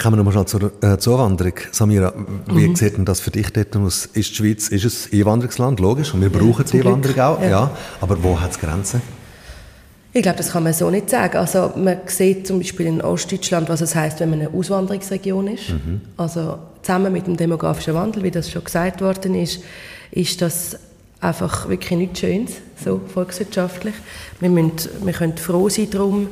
[0.00, 0.98] Kommen wir nochmal zur äh,
[1.30, 1.54] Zuwanderung.
[1.72, 2.12] Samira,
[2.46, 2.76] wie mhm.
[2.76, 4.06] sieht denn das für dich dort aus?
[4.06, 7.42] Ist die Schweiz ist es ein Einwanderungsland, logisch, und wir brauchen ja, die Einwanderung auch,
[7.42, 7.48] ja.
[7.48, 7.70] ja.
[8.00, 9.00] aber wo hat es Grenzen?
[10.12, 11.36] Ich glaube, das kann man so nicht sagen.
[11.36, 15.70] Also man sieht zum Beispiel in Ostdeutschland, was es heißt, wenn man eine Auswanderungsregion ist.
[15.70, 16.00] Mhm.
[16.16, 19.62] Also zusammen mit dem demografischen Wandel, wie das schon gesagt worden ist,
[20.10, 20.76] ist das
[21.20, 23.94] einfach wirklich nichts Schönes, so volkswirtschaftlich.
[24.40, 26.28] Wir, müssen, wir können froh sein darum,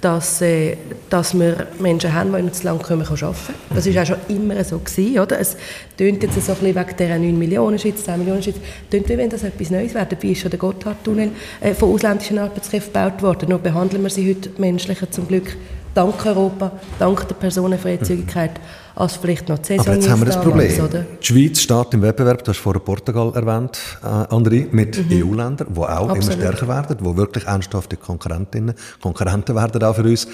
[0.00, 0.76] dass, äh,
[1.10, 3.58] dass wir Menschen haben, die ins Land kommen, können arbeiten können.
[3.74, 4.78] Das war auch schon immer so.
[4.78, 5.40] Gewesen, oder?
[5.40, 5.56] Es
[5.96, 8.56] tönt jetzt so ein bisschen wegen dieser 9 Millionen Schweiz, 10 Millionen Schweiz,
[8.90, 10.06] tönt wie wenn das etwas Neues wäre.
[10.06, 13.48] Dabei ist schon der Gotthardtunnel äh, von ausländischen Arbeitskräften gebaut worden.
[13.48, 15.56] Nur behandeln wir sie heute menschlicher zum Glück
[15.98, 18.52] dank Europa, dank der Personenfreizügigkeit,
[18.98, 20.84] als vielleicht noch die Aber jetzt haben wir das Problem.
[20.84, 21.06] Oder?
[21.22, 25.30] Die Schweiz steht im Wettbewerb, du hast vorher Portugal erwähnt, äh, André, mit mhm.
[25.32, 26.16] EU-Ländern, die auch Absolut.
[26.16, 30.26] immer stärker werden, die wirklich ernsthafte Konkurrentinnen, Konkurrenten werden auch für uns.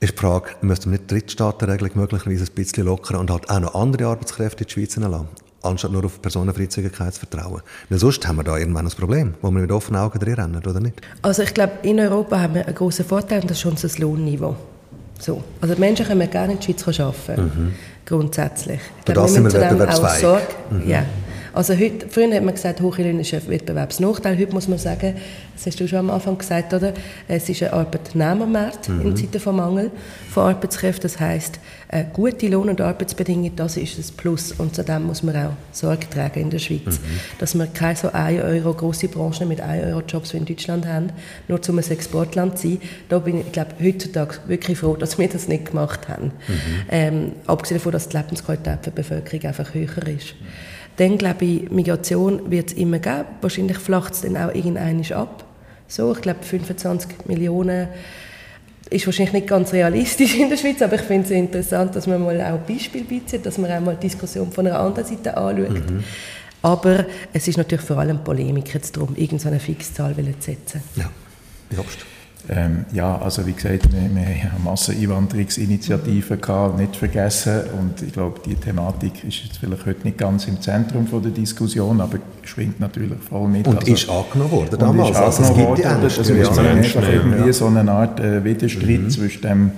[0.00, 3.60] ist die Frage, müssten wir nicht die Drittstaatenregelung möglicherweise ein bisschen lockern und halt auch
[3.60, 5.28] noch andere Arbeitskräfte in die Schweiz lassen?
[5.62, 7.60] anstatt nur auf Personenfreizügigkeit zu vertrauen.
[7.88, 10.62] Weil sonst haben wir da irgendwann ein Problem, wo wir mit offenen Augen drin rennen,
[10.64, 11.00] oder nicht?
[11.22, 14.54] Also ich glaube, in Europa haben wir einen grossen Vorteil und das ist das Lohnniveau.
[15.18, 15.42] So.
[15.60, 17.74] Also die Menschen können gerne in die Schweiz arbeiten, mhm.
[18.04, 18.80] grundsätzlich.
[18.98, 20.42] Ich glaube, das wir müssen wir wettbewerbsfähig.
[20.70, 20.88] Mhm.
[20.88, 21.04] Ja.
[21.56, 24.36] Also heute, früher hat man gesagt, Hochlöhne ist ein Wettbewerbsnachteil.
[24.36, 25.14] Heute muss man sagen,
[25.54, 26.92] das hast du schon am Anfang gesagt, oder?
[27.28, 29.00] Es ist ein Arbeitnehmermarkt mhm.
[29.00, 29.90] in Zeiten von Mangel
[30.28, 31.04] von Arbeitskräften.
[31.04, 34.52] Das heisst, äh, gute Lohn- und Arbeitsbedingungen, das ist ein Plus.
[34.52, 36.98] Und zu dem muss man auch Sorge tragen in der Schweiz.
[36.98, 37.20] Mhm.
[37.38, 40.86] Dass wir keine so 1 Euro grosse Branchen mit 1 Euro Jobs wie in Deutschland
[40.86, 41.08] haben,
[41.48, 42.80] nur um ein Exportland zu sein.
[43.08, 46.32] Da bin ich, glaube heutzutage wirklich froh, dass wir das nicht gemacht haben.
[46.48, 46.62] Mhm.
[46.90, 50.34] Ähm, abgesehen davon, dass die Lebensqualität der Bevölkerung einfach höher ist.
[50.96, 53.24] Dann glaube ich, Migration wird es immer geben.
[53.40, 55.44] Wahrscheinlich flacht es dann auch irgendwann ab.
[55.88, 57.88] So, ich glaube 25 Millionen
[58.90, 62.22] ist wahrscheinlich nicht ganz realistisch in der Schweiz, aber ich finde es interessant, dass man
[62.22, 65.90] mal auch Beispiele bietet, dass man auch mal die Diskussion von einer anderen Seite anschaut.
[65.90, 66.04] Mhm.
[66.62, 70.82] Aber es ist natürlich vor allem Polemik jetzt darum, irgendeine Fixzahl zu setzen.
[70.96, 71.10] Ja,
[71.70, 71.98] Jobst.
[72.48, 77.62] Ähm, ja, also wie gesagt, wir, wir haben Masseneinwanderungsinitiativen gehabt, nicht vergessen.
[77.78, 81.32] Und ich glaube, die Thematik ist jetzt vielleicht heute nicht ganz im Zentrum von der
[81.32, 83.66] Diskussion, aber schwingt natürlich voll mit.
[83.66, 85.10] Und also, ist angenommen worden damals.
[85.10, 86.20] Ist also es gibt die Ängste.
[86.20, 89.10] Also, es ist einfach irgendwie so eine Art äh, Widerstreit mhm.
[89.10, 89.70] zwischen dem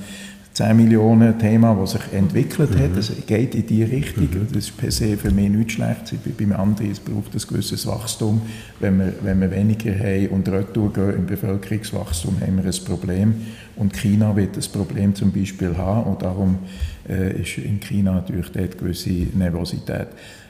[0.58, 2.82] 10 Millionen Thema, das sich entwickelt mhm.
[2.82, 2.96] hat.
[2.96, 4.24] Es geht in die Richtung.
[4.24, 4.48] Mhm.
[4.52, 6.18] Das ist per se für mich nichts Schlechtes.
[6.36, 8.42] Beim anderen es braucht ein gewisses Wachstum.
[8.80, 13.34] Wenn wir, wenn wir weniger haben und retour gehen im Bevölkerungswachstum, haben wir ein Problem.
[13.76, 16.10] Und China wird das Problem zum Beispiel haben.
[16.10, 16.58] Und darum
[17.08, 20.08] äh, ist in China natürlich dort gewisse Nervosität.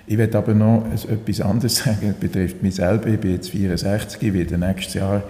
[0.09, 3.09] Ich werde aber noch etwas anderes sagen, das betrifft mich selber.
[3.09, 5.23] Ich bin jetzt 64, ich werde nächstes Jahr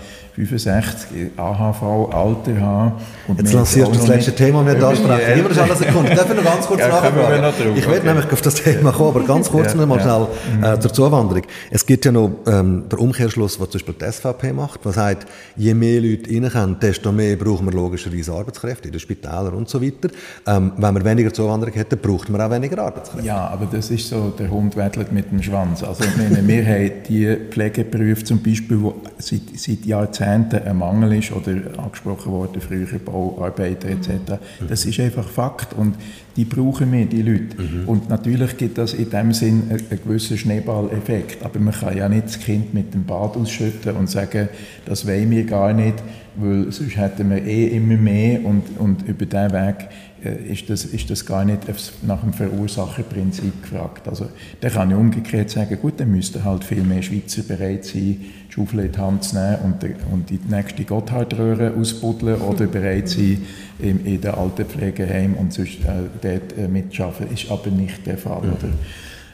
[0.46, 1.82] 65, AHV,
[2.14, 2.92] Alter haben.
[3.26, 5.32] Und jetzt lancierst du das letzte Thema nicht ansprechen.
[5.34, 6.14] Gib mir eine Sekunde.
[6.14, 7.76] Darf ich noch ganz kurz ja, nachfragen?
[7.76, 10.28] Ich werde nämlich auf das Thema kommen, aber ganz kurz ja, noch mal schnell
[10.62, 10.80] äh, mhm.
[10.80, 11.42] zur Zuwanderung.
[11.70, 15.26] Es gibt ja noch ähm, den Umkehrschluss, was zum Beispiel die SVP macht, der sagt,
[15.56, 19.82] je mehr Leute reinkommen, desto mehr brauchen wir logischerweise Arbeitskräfte in den Spitälern und so
[19.82, 20.08] weiter.
[20.46, 23.26] Ähm, wenn wir weniger Zuwanderung hätten, braucht man auch weniger Arbeitskräfte.
[23.26, 25.82] Ja, aber das ist so der Hund wettelt mit dem Schwanz.
[25.82, 31.18] Also ich meine, wir haben die Pflegeberufe zum Beispiel, wo seit, seit Jahrzehnten ein Mangel
[31.18, 34.38] ist oder angesprochen wurde, früher Bauarbeiter etc.
[34.68, 35.94] Das ist einfach Fakt und
[36.36, 37.60] die brauchen wir, die Leute.
[37.60, 37.88] Mhm.
[37.88, 42.08] Und natürlich gibt das in dem Sinn einen, einen gewissen Schneeballeffekt, aber man kann ja
[42.08, 44.48] nicht das Kind mit dem Bad ausschütten und sagen,
[44.84, 45.96] das wollen wir gar nicht,
[46.36, 49.88] weil sonst hätten wir eh immer mehr und, und über diesen Weg
[50.22, 51.62] ist das, ist das gar nicht
[52.02, 54.08] nach dem Verursacherprinzip gefragt.
[54.08, 54.28] Also,
[54.60, 58.52] da kann ich umgekehrt sagen, gut, dann müssten halt viel mehr Schweizer bereit sein, die
[58.52, 63.42] Schaufel in die Hand zu nehmen und, und die nächste Gotthardröhre ausbuddeln oder bereit sein,
[63.78, 67.32] in, in den Altenpflegeheim und sonst äh, dort äh, mitzuarbeiten.
[67.32, 68.42] Ist aber nicht der Fall.
[68.42, 68.72] Oder?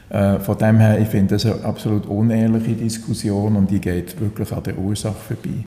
[0.09, 4.51] Äh, von dem her, ich finde das eine absolut unehrliche Diskussion und die geht wirklich
[4.51, 5.64] an der Ursache vorbei.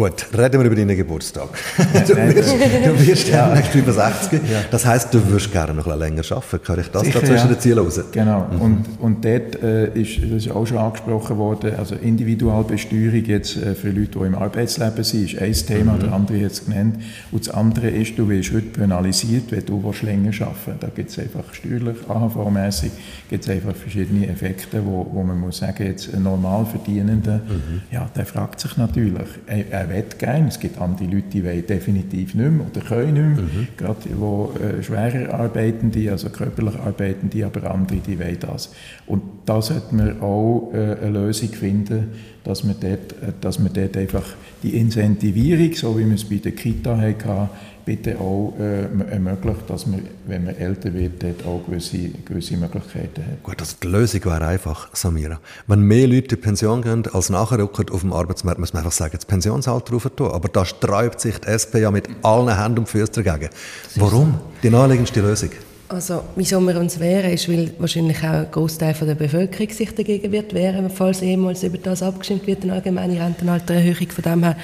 [0.00, 1.50] Gut, reden wir über deinen Geburtstag.
[1.76, 3.52] du wirst, du wirst ja.
[3.74, 4.40] über 60.
[4.50, 4.60] Ja.
[4.70, 6.62] Das heisst, du würdest gerne noch ein länger arbeiten.
[6.64, 7.54] Kann ich das Sicher, da zwischen ja.
[7.54, 8.00] den Zielen raus?
[8.10, 8.46] Genau.
[8.50, 8.60] Mhm.
[8.62, 13.74] Und, und dort äh, ist, das ist auch schon angesprochen worden, also Individualbesteuerung jetzt äh,
[13.74, 16.00] für Leute, die im Arbeitsleben sind, ist ein Thema, mhm.
[16.00, 16.96] der andere jetzt genannt.
[17.30, 20.82] Und das andere ist, du wirst heute penalisiert, wenn du länger arbeiten willst.
[20.82, 22.90] Da gibt es einfach steuerlich, AHV-mässig,
[23.28, 27.82] gibt es einfach verschiedene Effekte, wo, wo man muss sagen, jetzt ein normal Verdienender, mhm.
[27.92, 30.48] ja, der fragt sich natürlich, er, er will gerne.
[30.48, 33.44] Es gibt andere Leute, die wollen definitiv nicht mehr oder können nicht mehr.
[33.44, 33.68] Mhm.
[33.76, 38.72] Gerade wo äh, schwerer arbeitende, also körperlich arbeitende, aber andere, die wollen das.
[39.06, 42.08] Und da sollte man auch äh, eine Lösung finden,
[42.44, 44.24] dass man, dort, äh, dass man dort einfach
[44.62, 47.48] die Incentivierung, so wie wir es bei der Kita hatten,
[47.84, 53.24] bitte auch äh, ermöglicht, dass man, wenn man älter wird, dort auch gewisse, gewisse Möglichkeiten
[53.24, 53.42] hat.
[53.42, 55.40] Gut, also die Lösung wäre einfach, Samira.
[55.66, 59.12] Wenn mehr Leute in Pension gehen als nachrücken auf dem Arbeitsmarkt, muss man einfach sagen,
[59.14, 60.30] das Pensionsalter rauf tun.
[60.30, 63.50] Aber da sträubt sich die SP ja mit allen Händen und Füßen dagegen.
[63.96, 64.38] Warum?
[64.62, 65.50] Die naheliegendste Lösung?
[65.90, 70.30] Also, wieso wir uns wehren, ist, weil wahrscheinlich auch ein Großteil der Bevölkerung sich dagegen
[70.30, 74.08] wird wehren, falls ehemals über das abgestimmt wird, eine allgemeine Rentenaltererhöhung.
[74.08, 74.56] Von dem her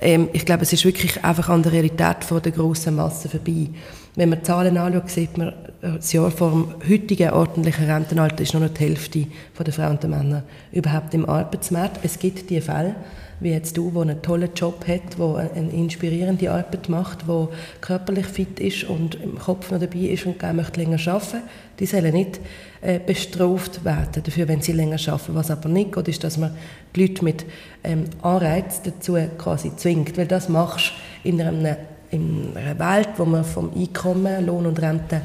[0.00, 3.68] ähm, ich glaube, es ist wirklich einfach an der Realität von der grossen Masse vorbei.
[4.14, 8.42] Wenn man die Zahlen anschaut, sieht man, äh, das Jahr vor dem heutigen ordentlichen Rentenalter
[8.42, 9.26] ist nur noch die Hälfte
[9.58, 12.00] der Frauen und der Männer überhaupt im Arbeitsmarkt.
[12.02, 12.94] Es gibt diese Fälle,
[13.40, 17.48] wie jetzt du, der einen tollen Job hat, der eine inspirierende Arbeit macht, der
[17.80, 21.42] körperlich fit ist und im Kopf noch dabei ist und gerne möchte länger arbeiten
[21.78, 22.40] die sollen nicht
[22.80, 25.34] äh, bestraft werden dafür, wenn sie länger arbeiten.
[25.34, 26.56] Was aber nicht geht, ist, dass man
[26.94, 27.44] die Leute mit
[27.84, 30.92] ähm, Anreiz dazu quasi zwingt, weil das machst
[31.24, 31.76] in einem
[32.12, 35.22] in einer Welt, wo man vom Einkommen, Lohn und Rente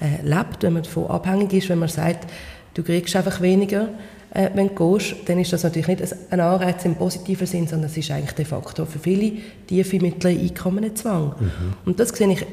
[0.00, 2.26] äh, lebt, wenn man davon abhängig ist, wenn man sagt,
[2.72, 3.88] du kriegst einfach weniger,
[4.34, 7.90] äh, wenn du gehst, dann ist das natürlich nicht ein Anreiz im positiven Sinn, sondern
[7.90, 9.32] es ist eigentlich de facto für viele
[9.66, 11.34] tiefe mittlere Einkommen ein Zwang.
[11.38, 11.72] Mhm.
[11.84, 12.46] Und das sehe ich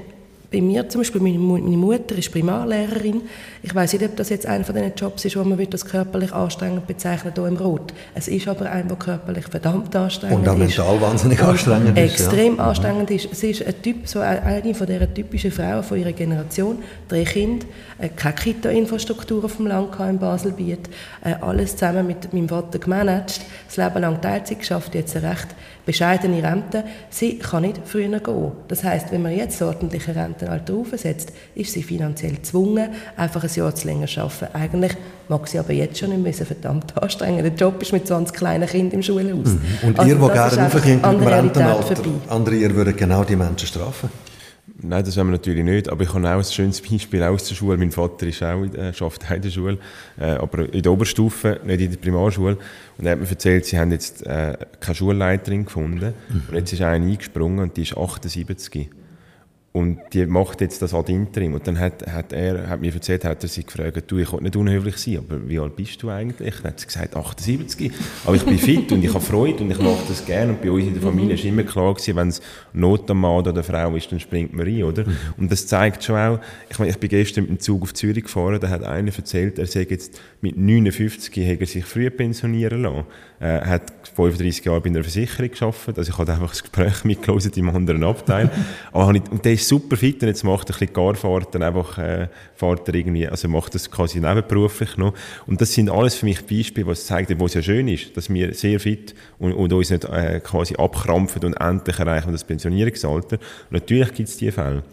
[0.51, 3.21] bei mir zum Beispiel, meine, Mutter ist Primarlehrerin.
[3.61, 6.33] Ich weiß nicht, ob das jetzt einer von diesen Jobs ist, wo man das körperlich
[6.33, 7.93] anstrengend bezeichnet hier im Rot.
[8.15, 10.47] Es ist aber einer, der körperlich verdammt anstrengend ist.
[10.47, 12.03] Und auch mental wahnsinnig anstrengend ist.
[12.03, 12.67] Extrem ja.
[12.67, 13.35] anstrengend ist.
[13.35, 16.79] Sie ist ein Typ, so eine von dieser typischen Frauen von ihrer Generation.
[17.07, 17.67] Drei Kinder,
[17.99, 20.89] äh, keine Kita-Infrastruktur auf dem Land in Baselbiet.
[21.23, 23.41] Äh, alles zusammen mit meinem Vater gemanagt.
[23.67, 25.47] Das Leben lang Teilzeit geschafft, jetzt recht
[25.89, 26.83] bescheidene Rente.
[27.09, 28.51] Sie kann nicht früher gehen.
[28.67, 33.49] Das heißt, wenn man jetzt das ordentliche Rentenalter aufsetzt, ist sie finanziell gezwungen, einfach ein
[33.51, 34.55] Jahr zu länger zu arbeiten.
[34.55, 34.91] Eigentlich
[35.29, 38.69] mag sie aber jetzt schon nicht mehr, ein verdammt anstrengender Job ist mit 20 kleinen
[38.69, 39.47] Kindern im Schulhaus.
[39.47, 39.61] Mhm.
[39.81, 41.95] Und also ihr, die gerne aufkommt im Rentenalter,
[42.29, 44.09] andere, ihr würdet genau die Menschen strafen?
[44.81, 45.89] Nein, das wollen wir natürlich nicht.
[45.89, 47.77] Aber ich habe auch ein schönes Beispiel aus der Schule.
[47.77, 49.77] Mein Vater ist auch, äh, arbeitet auch in der Schule,
[50.19, 52.57] äh, aber in der Oberstufe, nicht in der Primarschule.
[52.97, 56.13] Und er hat mir erzählt, sie haben jetzt äh, keine Schulleiterin gefunden.
[56.29, 56.43] Mhm.
[56.49, 58.89] Und jetzt ist eine eingesprungen und die ist 78.
[59.71, 61.53] Und die macht jetzt das ad interim.
[61.53, 64.41] Und dann hat, hat er hat mir erzählt, hat er sie gefragt, du, ich will
[64.41, 66.55] nicht unhöflich sein, aber wie alt bist du eigentlich?
[66.55, 67.91] Dann hat sie gesagt, 78.
[68.25, 70.53] Aber ich bin fit und ich habe Freude und ich mache das gerne.
[70.53, 72.41] Und bei uns in der Familie war immer klar wenn es
[72.73, 75.05] Not am Mann oder der Frau ist, dann springt man rein, oder?
[75.37, 78.23] Und das zeigt schon auch, ich meine, ich bin gestern mit dem Zug auf Zürich
[78.23, 82.81] gefahren, da hat einer erzählt, er sei jetzt mit 59 hat er sich früh pensionieren
[82.81, 83.05] lassen.
[83.41, 87.53] Er hat 35 Jahre bei einer Versicherung gearbeitet, also ich habe einfach das Gespräch mitgelesen
[87.55, 88.49] im anderen Abteil.
[88.91, 91.97] Aber ich, und der ist super fit und jetzt macht er ein bisschen Garfahrten, einfach
[91.97, 95.13] äh, fährt er irgendwie, also macht das quasi nebenberuflich noch.
[95.47, 98.29] Und das sind alles für mich Beispiele, was zeigt, wo es ja schön ist, dass
[98.29, 103.37] wir sehr fit und, und uns nicht äh, quasi abkrampfen und endlich erreichen das Pensionierungsalter.
[103.37, 104.83] Und natürlich gibt es diese Fälle.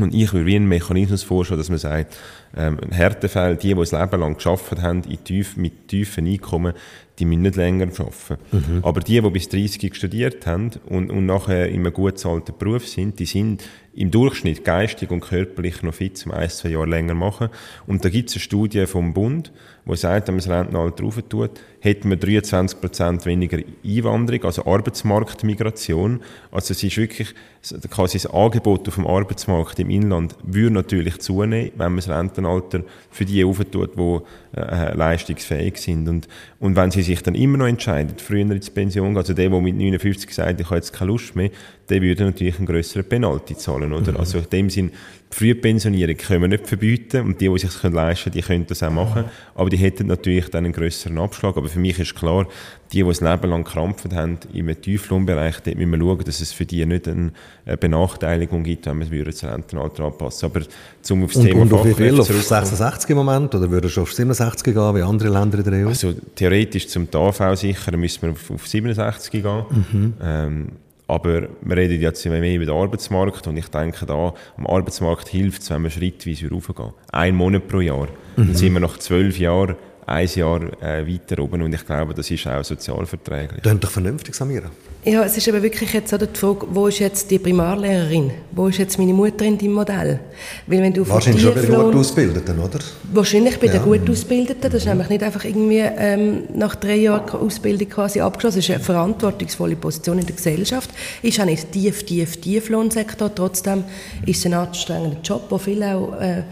[0.00, 2.16] Und ich würde wie einen Mechanismus vorstellen, dass man sagt,
[2.56, 6.74] ähm, Härtefälle, die, die das Leben lang geschafft haben, in tief, mit tiefen Einkommen,
[7.18, 8.36] die müssen nicht länger arbeiten.
[8.52, 8.80] Mhm.
[8.82, 12.86] Aber die, die bis 30 studiert haben und, und nachher in einem gut zahlten Beruf
[12.86, 13.62] sind, die sind
[13.96, 17.48] im Durchschnitt geistig und körperlich noch fit zum ein, zwei Jahre länger machen.
[17.86, 19.52] Und da gibt es eine Studie vom Bund,
[19.86, 24.66] wo sagt, wenn man das Rentenalter rauf tut, hätten wir 23 Prozent weniger Einwanderung, also
[24.66, 26.20] Arbeitsmarktmigration.
[26.50, 27.34] Also es ist wirklich
[27.90, 32.82] quasi das Angebot auf dem Arbeitsmarkt im Inland würde natürlich zunehmen, wenn man das Rentenalter
[33.10, 34.18] für die auftut, die
[34.56, 36.08] äh, leistungsfähig sind.
[36.08, 36.28] Und,
[36.60, 39.76] und wenn sie sich dann immer noch entscheiden, früher ins Pension also der, der mit
[39.76, 41.50] 59 sagt, ich habe jetzt keine Lust mehr,
[41.88, 44.12] der würde natürlich einen grösseren Penalty zahlen, oder?
[44.12, 44.18] Mhm.
[44.18, 44.90] Also in dem Sinn,
[45.30, 48.82] Frühpensionierung können wir nicht verbieten und die, die sich das leisten können, die können das
[48.82, 51.56] auch machen, aber die hätten natürlich dann einen grösseren Abschlag.
[51.56, 52.46] Aber für mich ist klar,
[52.92, 56.52] die, die das Leben lang krampfen haben, im Tieflohnbereich, dort müssen wir schauen, dass es
[56.52, 57.32] für die nicht eine
[57.78, 60.46] Benachteiligung gibt, wenn wir das Rentenalter anpassen.
[60.46, 60.64] Aber
[61.02, 62.20] zum auf das und, Thema und auf wie viel?
[62.20, 63.54] Auf 66 im Moment?
[63.54, 65.88] Oder würdest du auf 67 gehen, wie andere Länder in der EU?
[65.88, 69.64] Also theoretisch zum TAV sicher müssen wir auf, auf 67 gehen.
[69.70, 70.14] Mhm.
[70.22, 70.68] Ähm,
[71.08, 75.62] aber wir reden jetzt mehr über den Arbeitsmarkt und ich denke da, am Arbeitsmarkt hilft
[75.62, 76.92] es, wenn wir schrittweise raufgehen.
[77.12, 78.08] Ein Monat pro Jahr.
[78.36, 78.46] Mhm.
[78.46, 82.30] Dann sind wir nach zwölf Jahren ein Jahr äh, weiter oben und ich glaube, das
[82.30, 83.60] ist auch sozialverträglich.
[83.62, 84.70] Das ist doch vernünftig, Samira.
[85.04, 88.32] Ja, es ist aber wirklich jetzt so die Frage, wo ist jetzt die Primarlehrerin?
[88.52, 90.18] Wo ist jetzt meine Mutter in deinem Modell?
[90.66, 92.78] Weil wenn du Wahrscheinlich schon bei den gut Ausgebildeten, oder?
[93.12, 93.74] Wahrscheinlich bei ja.
[93.74, 94.62] den gut Ausgebildeten.
[94.62, 94.90] Das ist mhm.
[94.90, 98.58] nämlich nicht einfach irgendwie ähm, nach drei Jahren Ausbildung quasi abgeschlossen.
[98.58, 100.90] Das ist eine verantwortungsvolle Position in der Gesellschaft.
[101.22, 103.32] Ist auch nicht tief, tief, tief Lohnsektor.
[103.32, 103.84] Trotzdem
[104.24, 106.42] ist es ein anstrengender Job, wo viele auch äh,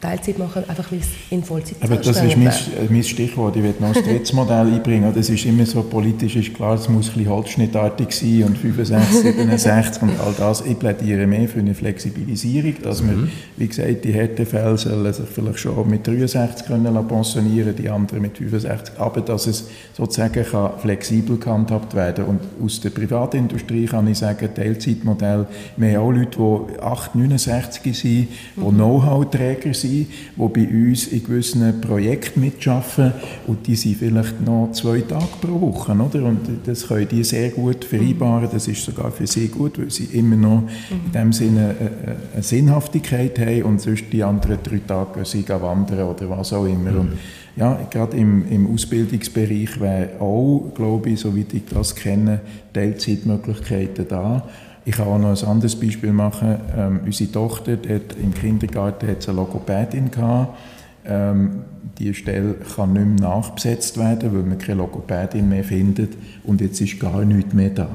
[0.00, 2.52] Teilzeit machen, einfach weil es in Vollzeit Aber das ist mein,
[2.88, 3.56] mein Stichwort.
[3.56, 5.12] Ich will noch das dritte Modell einbringen.
[5.14, 9.34] Das ist immer so politisch, ist klar, es muss ein bisschen holzschnittartig sein und 65,
[9.34, 10.60] 67 und all das.
[10.60, 13.08] Ich plädiere mehr für eine Flexibilisierung, dass mhm.
[13.08, 18.22] wir, wie gesagt, die Härtefälle sollen sich vielleicht schon mit 63 können pensionieren, die anderen
[18.22, 24.06] mit 65, aber dass es sozusagen kann flexibel gehandhabt werden Und aus der Privatindustrie kann
[24.06, 28.74] ich sagen, Teilzeitmodell, wir haben auch Leute, die 8, 69 sind, die mhm.
[28.74, 33.12] Know-how-Träger sind, die bei uns in gewissen Projekten mitarbeiten
[33.46, 35.92] und die sind vielleicht noch zwei Tage pro Woche.
[35.92, 36.24] Oder?
[36.24, 38.48] Und das können die sehr gut vereinbaren.
[38.52, 42.42] Das ist sogar für sie gut, weil sie immer noch in dem Sinne eine, eine
[42.42, 46.98] Sinnhaftigkeit haben und sonst die anderen drei Tage sie wandern oder was auch immer.
[46.98, 47.12] Und
[47.56, 52.40] ja, gerade im, im Ausbildungsbereich wäre auch, glaube ich, soweit ich das kenne,
[52.72, 54.48] Teilzeitmöglichkeiten da.
[54.84, 56.56] Ich kann auch noch ein anderes Beispiel machen.
[56.76, 60.56] Ähm, unsere Tochter hat im Kindergarten hat eine Logopädin gehabt.
[61.04, 61.62] Ähm,
[61.98, 66.12] die Stelle kann nicht mehr nachbesetzt werden, weil man keine Logopädin mehr findet
[66.44, 67.88] und jetzt ist gar nichts mehr da.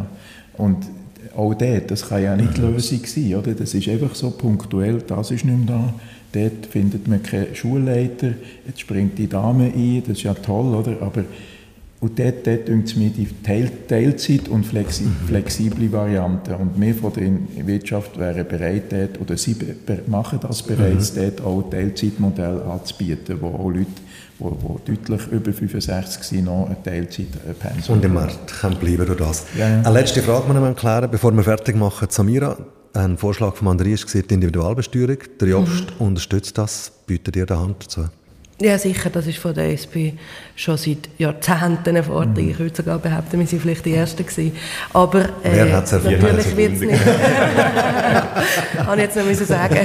[0.58, 0.86] Und
[1.36, 3.54] auch dort, das kann ja nicht die Lösung sein, oder?
[3.54, 5.94] Das ist einfach so punktuell, das ist nicht mehr da.
[6.32, 8.34] Dort findet man keinen Schulleiter,
[8.68, 11.02] jetzt springt die Dame ein, das ist ja toll, oder?
[11.02, 11.24] Aber
[12.04, 15.16] und dort, dort es mir die Teil, Teilzeit und flexi, mhm.
[15.26, 16.54] flexible Variante.
[16.58, 19.56] Und wir von der Wirtschaft wären bereit, dort, oder sie
[20.08, 21.22] machen das bereits, mhm.
[21.22, 23.86] dort auch Teilzeitmodell anzubieten, wo auch Leute,
[24.38, 29.46] die, deutlich über 65 sind, noch eine Teilzeitpensum Und im Markt können bleiben durch das.
[29.58, 29.82] Ja, ja.
[29.84, 32.10] Eine letzte Frage muss ich klären, bevor wir fertig machen.
[32.12, 32.58] Samira,
[32.92, 35.20] ein Vorschlag von Andreas war die Individualbesteuerung.
[35.40, 36.08] Der Jobst mhm.
[36.08, 36.92] unterstützt das.
[37.08, 38.10] Bietet ihr die Hand dazu?
[38.64, 40.16] Ja, sicher, das ist von der SP
[40.56, 42.46] schon seit Jahrzehnten eine Forderung.
[42.46, 42.52] Mhm.
[42.52, 44.56] Ich würde sogar behaupten, wir waren vielleicht die Ersten gewesen.
[44.94, 47.04] Aber äh, natürlich wird es nicht.
[48.78, 49.80] Kann ich jetzt noch müssen sagen.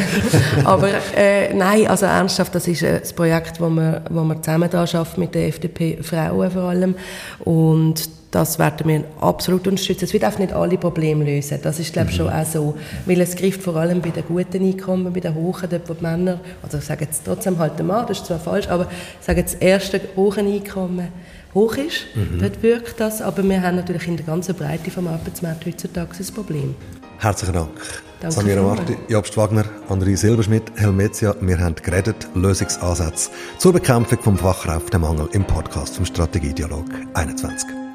[0.62, 4.70] Aber äh, nein, also ernsthaft, das ist äh, das Projekt, das wir, wo wir zusammen
[4.70, 6.94] da schaffen mit der FDP Frauen vor allem.
[7.40, 10.04] Und das werden wir absolut unterstützen.
[10.04, 11.58] Es wird auch nicht alle Probleme lösen.
[11.62, 12.32] Das ist, glaube ich, schon mhm.
[12.32, 12.78] auch so.
[13.06, 16.02] Weil es greift vor allem bei den guten Einkommen, bei den hohen, dort wo die
[16.02, 18.88] Männer, also ich sage jetzt trotzdem halt der Mann, das ist zwar falsch, aber
[19.20, 21.08] ich sage jetzt, das erste hohe Einkommen
[21.54, 22.40] hoch ist, mhm.
[22.40, 26.34] dort wirkt das, aber wir haben natürlich in der ganzen Breite vom Arbeitsmarkt heutzutage ein
[26.34, 26.74] Problem.
[27.18, 27.70] Herzlichen Dank.
[28.20, 34.36] Danke Samira Marti, Jobst Wagner, André Silberschmidt, Helmetia, wir haben geredet, Lösungsansätze zur Bekämpfung vom
[34.36, 37.87] Fachkräftemangel im Podcast vom Strategiedialog 21.